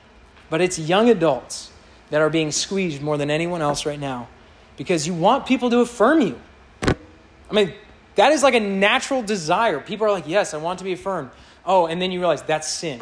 [0.51, 1.71] But it's young adults
[2.11, 4.29] that are being squeezed more than anyone else right now
[4.77, 6.38] because you want people to affirm you.
[6.83, 7.73] I mean,
[8.16, 9.81] that is like a natural desire.
[9.81, 11.31] People are like, yes, I want to be affirmed.
[11.64, 13.01] Oh, and then you realize that's sin.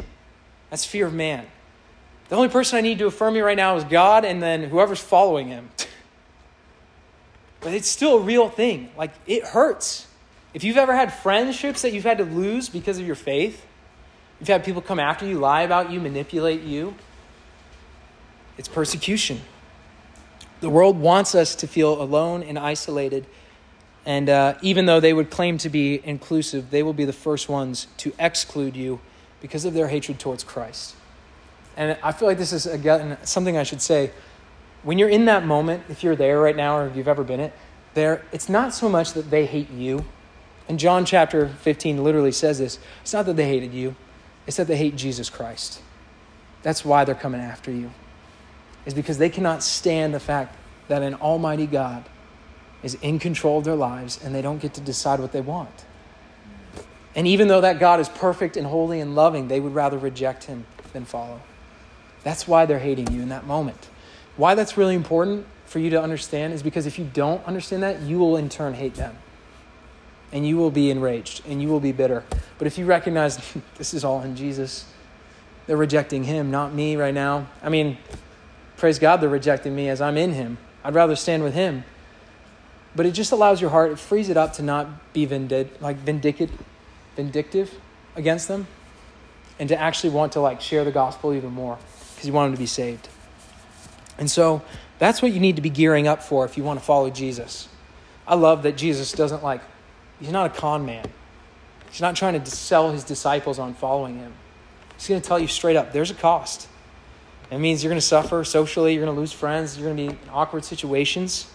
[0.69, 1.45] That's fear of man.
[2.29, 5.01] The only person I need to affirm me right now is God and then whoever's
[5.01, 5.69] following him.
[7.59, 8.89] but it's still a real thing.
[8.97, 10.07] Like, it hurts.
[10.53, 13.65] If you've ever had friendships that you've had to lose because of your faith,
[14.39, 16.95] you've had people come after you, lie about you, manipulate you,
[18.57, 19.41] it's persecution.
[20.59, 23.25] The world wants us to feel alone and isolated.
[24.05, 27.47] And uh, even though they would claim to be inclusive, they will be the first
[27.49, 28.99] ones to exclude you
[29.41, 30.95] because of their hatred towards Christ.
[31.77, 34.11] And I feel like this is again something I should say.
[34.83, 37.39] When you're in that moment, if you're there right now or if you've ever been
[37.39, 37.53] it,
[37.93, 40.05] there it's not so much that they hate you.
[40.67, 42.79] And John chapter 15 literally says this.
[43.01, 43.95] It's not that they hated you,
[44.47, 45.81] it's that they hate Jesus Christ.
[46.63, 47.91] That's why they're coming after you
[48.85, 50.55] is because they cannot stand the fact
[50.87, 52.03] that an almighty God
[52.83, 55.85] is in control of their lives and they don't get to decide what they want.
[57.15, 60.45] And even though that God is perfect and holy and loving, they would rather reject
[60.45, 61.41] him than follow.
[62.23, 63.89] That's why they're hating you in that moment.
[64.37, 68.01] Why that's really important for you to understand is because if you don't understand that,
[68.01, 69.17] you will in turn hate them.
[70.31, 72.23] And you will be enraged and you will be bitter.
[72.57, 73.37] But if you recognize
[73.77, 74.85] this is all in Jesus,
[75.67, 77.47] they're rejecting him, not me right now.
[77.61, 77.97] I mean,
[78.81, 80.57] Praise God, they're rejecting me as I'm in Him.
[80.83, 81.83] I'd rather stand with Him.
[82.95, 85.97] But it just allows your heart, it frees it up to not be vindic- like
[85.97, 86.51] vindictive,
[87.15, 87.73] vindictive
[88.15, 88.67] against them,
[89.59, 91.77] and to actually want to like share the gospel even more
[92.13, 93.07] because you want them to be saved.
[94.17, 94.61] And so
[94.99, 97.67] that's what you need to be gearing up for if you want to follow Jesus.
[98.27, 99.61] I love that Jesus doesn't like,
[100.19, 101.05] he's not a con man.
[101.89, 104.33] He's not trying to sell his disciples on following him.
[104.97, 106.67] He's going to tell you straight up there's a cost.
[107.49, 110.15] It means you're going to suffer socially, you're going to lose friends, you're going to
[110.15, 111.47] be in awkward situations.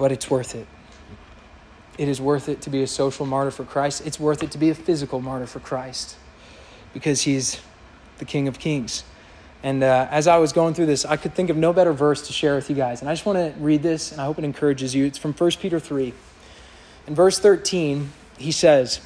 [0.00, 0.66] But it's worth it.
[1.98, 4.06] It is worth it to be a social martyr for Christ.
[4.06, 6.16] It's worth it to be a physical martyr for Christ
[6.94, 7.60] because he's
[8.16, 9.04] the King of Kings.
[9.62, 12.26] And uh, as I was going through this, I could think of no better verse
[12.28, 13.02] to share with you guys.
[13.02, 15.04] And I just want to read this, and I hope it encourages you.
[15.04, 16.14] It's from 1 Peter 3.
[17.06, 19.02] In verse 13, he says,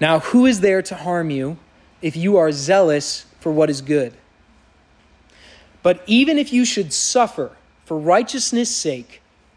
[0.00, 1.58] Now who is there to harm you
[2.00, 4.14] if you are zealous for what is good.
[5.82, 7.52] But even if you should suffer
[7.84, 9.22] For righteousness' sake,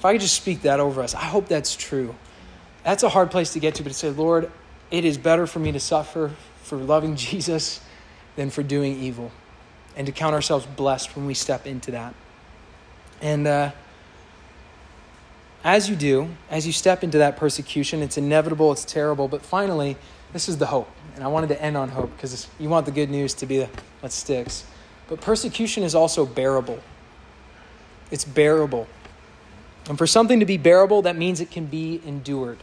[0.00, 2.14] If I could just speak that over us, I hope that's true.
[2.84, 4.50] That's a hard place to get to, but to say, Lord,
[4.90, 6.30] it is better for me to suffer
[6.62, 7.82] for loving Jesus
[8.34, 9.30] than for doing evil.
[9.98, 12.14] And to count ourselves blessed when we step into that.
[13.20, 13.72] And uh,
[15.64, 19.98] as you do, as you step into that persecution, it's inevitable, it's terrible, but finally,
[20.32, 20.88] this is the hope.
[21.14, 23.58] And I wanted to end on hope because you want the good news to be
[23.58, 23.68] the,
[24.00, 24.64] what sticks.
[25.08, 26.80] But persecution is also bearable.
[28.10, 28.88] It's bearable.
[29.88, 32.58] And for something to be bearable, that means it can be endured,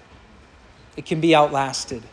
[0.95, 2.03] it can be outlasted.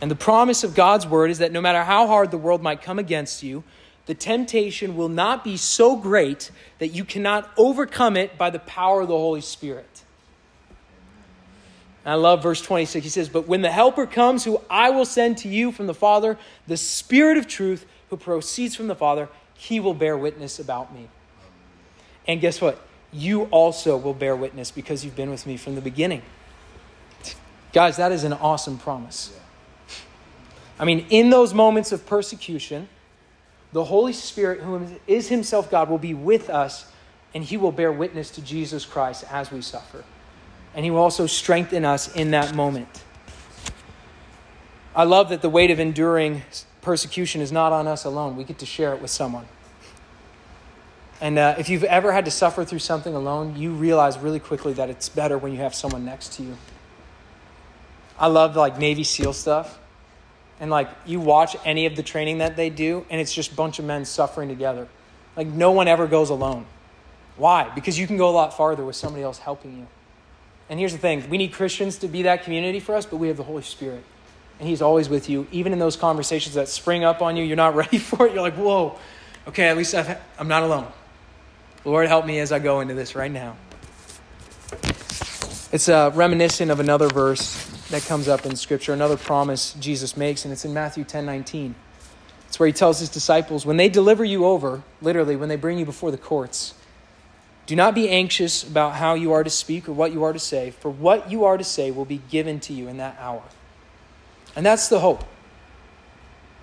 [0.00, 2.82] And the promise of God's word is that no matter how hard the world might
[2.82, 3.64] come against you,
[4.06, 9.00] the temptation will not be so great that you cannot overcome it by the power
[9.00, 10.02] of the Holy Spirit.
[12.04, 13.02] I love verse 26.
[13.02, 15.94] He says, But when the Helper comes, who I will send to you from the
[15.94, 20.94] Father, the Spirit of truth, who proceeds from the Father, he will bear witness about
[20.94, 21.08] me.
[22.28, 22.78] And guess what?
[23.14, 26.22] You also will bear witness because you've been with me from the beginning.
[27.72, 29.36] Guys, that is an awesome promise.
[30.78, 32.88] I mean, in those moments of persecution,
[33.72, 36.90] the Holy Spirit, who is himself God, will be with us
[37.34, 40.04] and he will bear witness to Jesus Christ as we suffer.
[40.74, 43.02] And he will also strengthen us in that moment.
[44.94, 46.42] I love that the weight of enduring
[46.82, 48.36] persecution is not on us alone.
[48.36, 49.46] We get to share it with someone.
[51.20, 54.72] And uh, if you've ever had to suffer through something alone, you realize really quickly
[54.74, 56.56] that it's better when you have someone next to you.
[58.18, 59.78] I love like Navy SEAL stuff.
[60.60, 63.54] And like you watch any of the training that they do, and it's just a
[63.54, 64.88] bunch of men suffering together.
[65.36, 66.66] Like no one ever goes alone.
[67.36, 67.70] Why?
[67.74, 69.86] Because you can go a lot farther with somebody else helping you.
[70.68, 73.28] And here's the thing we need Christians to be that community for us, but we
[73.28, 74.04] have the Holy Spirit
[74.58, 77.44] and He's always with you, even in those conversations that spring up on you.
[77.44, 78.34] You're not ready for it.
[78.34, 78.98] You're like, whoa,
[79.48, 80.86] okay, at least i am not alone.
[81.84, 83.56] Lord, help me as I go into this right now.
[85.70, 90.44] It's uh, reminiscent of another verse that comes up in Scripture, another promise Jesus makes,
[90.44, 91.74] and it's in Matthew 10 19.
[92.48, 95.78] It's where he tells his disciples, when they deliver you over, literally, when they bring
[95.78, 96.74] you before the courts,
[97.66, 100.38] do not be anxious about how you are to speak or what you are to
[100.38, 103.42] say, for what you are to say will be given to you in that hour.
[104.56, 105.24] And that's the hope.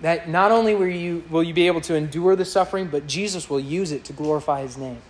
[0.00, 3.50] That not only will you, will you be able to endure the suffering, but Jesus
[3.50, 5.02] will use it to glorify his name.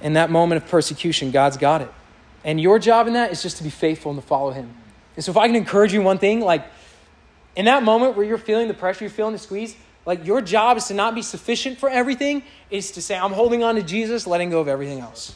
[0.00, 1.90] In that moment of persecution, God's got it.
[2.44, 4.74] And your job in that is just to be faithful and to follow him.
[5.16, 6.64] And so if I can encourage you one thing, like
[7.56, 10.76] in that moment where you're feeling the pressure, you're feeling the squeeze, like your job
[10.76, 14.26] is to not be sufficient for everything, is to say, I'm holding on to Jesus,
[14.26, 15.34] letting go of everything else.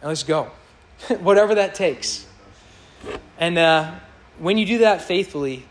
[0.00, 0.50] And let's go.
[1.20, 2.26] Whatever that takes.
[3.38, 3.94] And uh,
[4.38, 5.66] when you do that faithfully,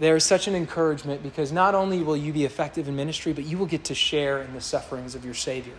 [0.00, 3.44] there is such an encouragement because not only will you be effective in ministry, but
[3.44, 5.74] you will get to share in the sufferings of your Savior.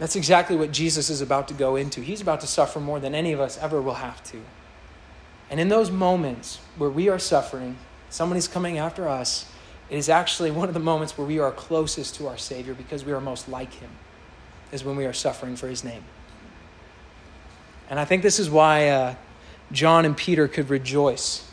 [0.00, 2.00] That's exactly what Jesus is about to go into.
[2.00, 4.40] He's about to suffer more than any of us ever will have to.
[5.50, 7.76] And in those moments where we are suffering,
[8.08, 9.44] somebody's coming after us,
[9.90, 13.04] it is actually one of the moments where we are closest to our Savior because
[13.04, 13.90] we are most like Him,
[14.72, 16.04] is when we are suffering for His name.
[17.90, 19.14] And I think this is why uh,
[19.70, 21.46] John and Peter could rejoice.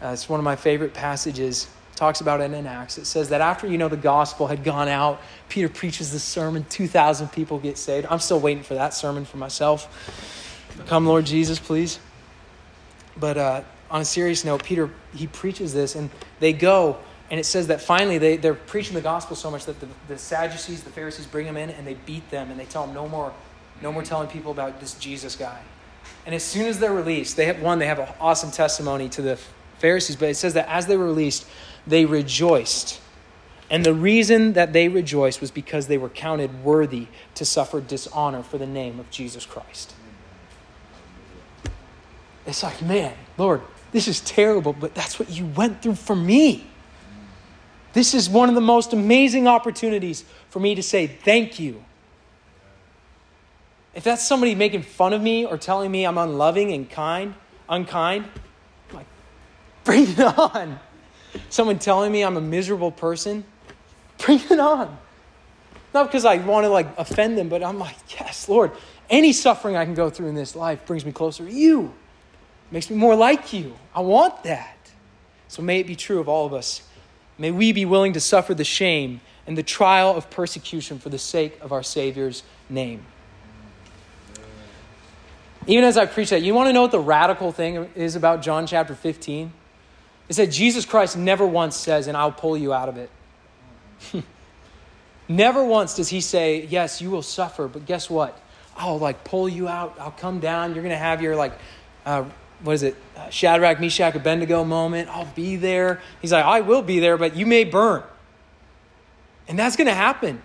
[0.00, 1.66] Uh, it's one of my favorite passages.
[1.98, 2.96] Talks about it in Acts.
[2.96, 6.64] It says that after you know the gospel had gone out, Peter preaches the sermon.
[6.68, 8.06] Two thousand people get saved.
[8.08, 9.88] I'm still waiting for that sermon for myself.
[10.86, 11.98] Come, Lord Jesus, please.
[13.18, 16.08] But uh, on a serious note, Peter he preaches this, and
[16.38, 16.98] they go,
[17.32, 20.18] and it says that finally they, they're preaching the gospel so much that the, the
[20.18, 23.08] Sadducees, the Pharisees, bring them in and they beat them, and they tell them no
[23.08, 23.32] more,
[23.82, 25.60] no more telling people about this Jesus guy.
[26.26, 29.20] And as soon as they're released, they have one, they have an awesome testimony to
[29.22, 29.36] the
[29.78, 31.44] Pharisees, but it says that as they were released,
[31.88, 33.00] they rejoiced.
[33.70, 38.42] And the reason that they rejoiced was because they were counted worthy to suffer dishonor
[38.42, 39.94] for the name of Jesus Christ.
[42.46, 43.60] It's like, man, Lord,
[43.92, 46.66] this is terrible, but that's what you went through for me.
[47.92, 51.84] This is one of the most amazing opportunities for me to say thank you
[53.98, 57.34] if that's somebody making fun of me or telling me I'm unloving and kind,
[57.68, 58.26] unkind,
[58.90, 59.06] I'm like,
[59.82, 60.78] bring it on.
[61.50, 63.44] Someone telling me I'm a miserable person,
[64.18, 64.96] Bring it on.
[65.94, 68.72] Not because I want to like offend them, but I'm like, yes, Lord,
[69.08, 71.94] any suffering I can go through in this life brings me closer to you.
[72.70, 73.74] Makes me more like you.
[73.94, 74.76] I want that.
[75.46, 76.82] So may it be true of all of us.
[77.38, 81.18] May we be willing to suffer the shame and the trial of persecution for the
[81.18, 83.06] sake of our Savior's name.
[85.66, 88.42] Even as I preach that, you want to know what the radical thing is about
[88.42, 89.52] John chapter 15?
[90.28, 93.10] It's that Jesus Christ never once says, and I'll pull you out of it.
[95.28, 98.40] never once does he say, Yes, you will suffer, but guess what?
[98.76, 99.96] I'll like pull you out.
[99.98, 100.74] I'll come down.
[100.74, 101.52] You're going to have your like,
[102.06, 102.24] uh,
[102.62, 102.96] what is it?
[103.16, 105.08] Uh, Shadrach, Meshach, Abednego moment.
[105.08, 106.00] I'll be there.
[106.20, 108.02] He's like, I will be there, but you may burn.
[109.48, 110.42] And that's going to happen.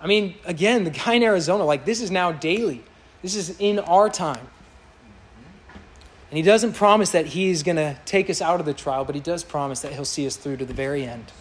[0.00, 2.82] I mean, again, the guy in Arizona, like, this is now daily.
[3.22, 4.46] This is in our time.
[6.30, 9.14] And he doesn't promise that he's going to take us out of the trial, but
[9.14, 11.32] he does promise that he'll see us through to the very end.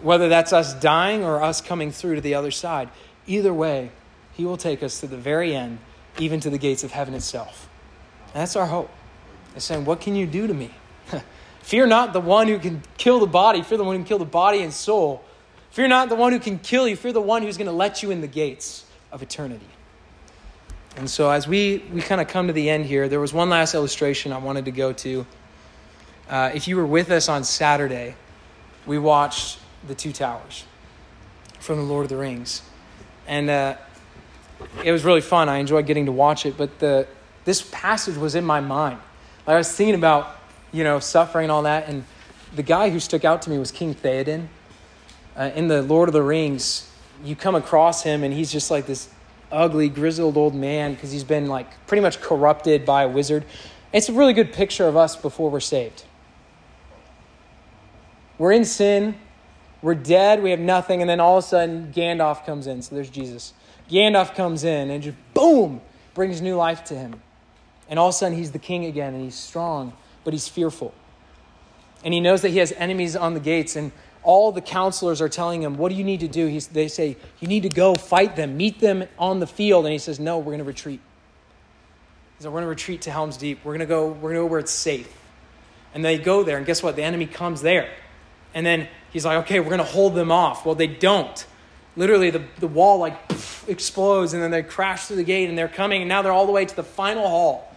[0.00, 2.88] Whether that's us dying or us coming through to the other side,
[3.26, 3.90] either way,
[4.34, 5.78] he will take us to the very end,
[6.18, 7.68] even to the gates of heaven itself.
[8.26, 8.90] And that's our hope.
[9.56, 10.70] It's saying, What can you do to me?
[11.62, 14.18] Fear not the one who can kill the body, fear the one who can kill
[14.18, 15.24] the body and soul.
[15.70, 18.04] Fear not the one who can kill you, fear the one who's going to let
[18.04, 19.66] you in the gates of eternity.
[20.96, 23.50] And so, as we, we kind of come to the end here, there was one
[23.50, 25.26] last illustration I wanted to go to.
[26.30, 28.14] Uh, if you were with us on Saturday,
[28.86, 30.64] we watched The Two Towers
[31.60, 32.62] from The Lord of the Rings.
[33.26, 33.76] And uh,
[34.82, 35.50] it was really fun.
[35.50, 36.56] I enjoyed getting to watch it.
[36.56, 37.06] But the,
[37.44, 38.98] this passage was in my mind.
[39.46, 40.34] Like I was thinking about,
[40.72, 41.88] you know, suffering and all that.
[41.88, 42.04] And
[42.54, 44.46] the guy who stuck out to me was King Theoden.
[45.36, 46.90] Uh, in The Lord of the Rings,
[47.22, 49.10] you come across him, and he's just like this
[49.56, 53.44] ugly, grizzled old man because he's been like pretty much corrupted by a wizard.
[53.92, 56.04] It's a really good picture of us before we're saved.
[58.38, 59.16] We're in sin,
[59.80, 62.82] we're dead, we have nothing, and then all of a sudden Gandalf comes in.
[62.82, 63.54] So there's Jesus.
[63.90, 65.80] Gandalf comes in and just boom,
[66.12, 67.22] brings new life to him.
[67.88, 69.94] And all of a sudden he's the king again and he's strong,
[70.24, 70.92] but he's fearful.
[72.04, 73.90] And he knows that he has enemies on the gates and
[74.26, 76.48] all the counselors are telling him, What do you need to do?
[76.48, 79.86] He's, they say, You need to go fight them, meet them on the field.
[79.86, 81.00] And he says, No, we're going to retreat.
[82.36, 83.60] He said, We're going to retreat to Helm's Deep.
[83.64, 85.10] We're going to go, we're going to go where it's safe.
[85.94, 86.96] And they go there, and guess what?
[86.96, 87.88] The enemy comes there.
[88.52, 90.66] And then he's like, Okay, we're going to hold them off.
[90.66, 91.46] Well, they don't.
[91.96, 93.16] Literally, the, the wall like
[93.68, 96.46] explodes, and then they crash through the gate, and they're coming, and now they're all
[96.46, 97.72] the way to the final hall.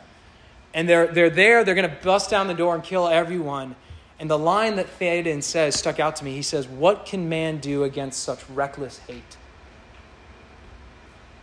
[0.74, 3.76] And they're, they're there, they're going to bust down the door and kill everyone.
[4.20, 6.34] And the line that Theoden says stuck out to me.
[6.34, 9.38] He says, What can man do against such reckless hate?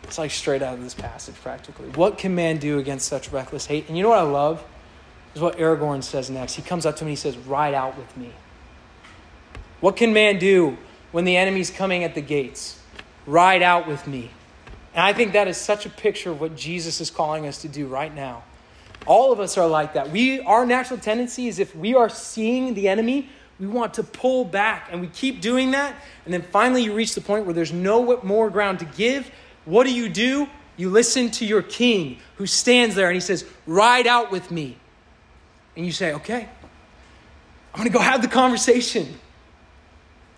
[0.05, 1.89] It's like straight out of this passage, practically.
[1.91, 3.89] What can man do against such reckless hate?
[3.89, 4.63] And you know what I love?
[5.35, 6.55] Is what Aragorn says next.
[6.55, 8.33] He comes up to me and he says, Ride out with me.
[9.81, 10.77] What can man do
[11.13, 12.81] when the enemy's coming at the gates?
[13.27, 14.31] Ride out with me.
[14.95, 17.69] And I think that is such a picture of what Jesus is calling us to
[17.69, 18.45] do right now.
[19.05, 20.11] All of us are like that.
[20.11, 23.29] We, our natural tendency is if we are seeing the enemy,
[23.59, 25.95] we want to pull back, and we keep doing that.
[26.25, 29.31] And then finally, you reach the point where there's no more ground to give.
[29.65, 30.49] What do you do?
[30.77, 34.77] You listen to your king who stands there and he says, Ride out with me.
[35.75, 36.49] And you say, Okay,
[37.73, 39.19] I'm going to go have the conversation.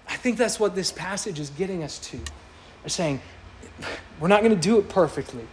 [0.09, 2.19] I think that's what this passage is getting us to.
[2.83, 3.21] They're saying,
[4.21, 5.47] We're not going to do it perfectly.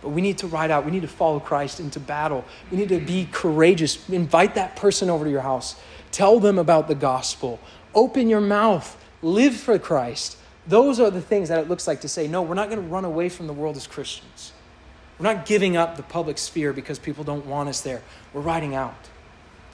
[0.00, 0.84] But we need to ride out.
[0.84, 2.44] We need to follow Christ into battle.
[2.70, 4.08] We need to be courageous.
[4.08, 5.76] Invite that person over to your house.
[6.12, 7.58] Tell them about the gospel.
[7.94, 8.96] Open your mouth.
[9.22, 10.36] Live for Christ.
[10.66, 12.88] Those are the things that it looks like to say, no, we're not going to
[12.88, 14.52] run away from the world as Christians.
[15.18, 18.02] We're not giving up the public sphere because people don't want us there.
[18.32, 19.08] We're riding out.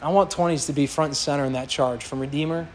[0.01, 2.68] I want 20s to be front and center in that charge from Redeemer.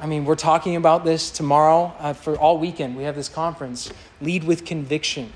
[0.00, 2.96] I mean, we're talking about this tomorrow uh, for all weekend.
[2.96, 5.32] We have this conference, Lead with Conviction.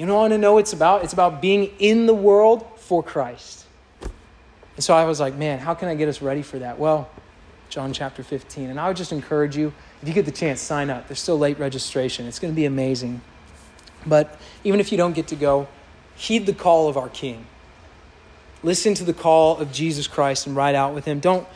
[0.00, 1.04] You know want to know it's about?
[1.04, 3.66] It's about being in the world for Christ.
[4.00, 6.78] And so I was like, man, how can I get us ready for that?
[6.78, 7.10] Well,
[7.68, 8.70] John chapter 15.
[8.70, 11.06] And I would just encourage you, if you get the chance, sign up.
[11.06, 12.24] There's still late registration.
[12.26, 13.20] It's going to be amazing.
[14.06, 15.68] But even if you don't get to go,
[16.16, 17.44] heed the call of our King.
[18.62, 21.20] Listen to the call of Jesus Christ and ride out with him.
[21.20, 21.46] Don't,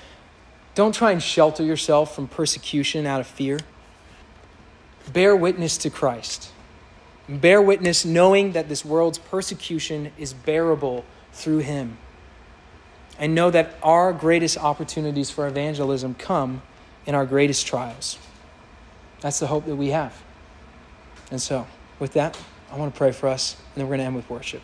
[0.74, 3.60] don't try and shelter yourself from persecution out of fear.
[5.14, 6.50] Bear witness to Christ.
[7.28, 11.98] Bear witness knowing that this world's persecution is bearable through him.
[13.18, 16.62] And know that our greatest opportunities for evangelism come
[17.06, 18.18] in our greatest trials.
[19.20, 20.20] That's the hope that we have.
[21.30, 21.66] And so,
[21.98, 22.38] with that,
[22.70, 24.62] I want to pray for us, and then we're going to end with worship.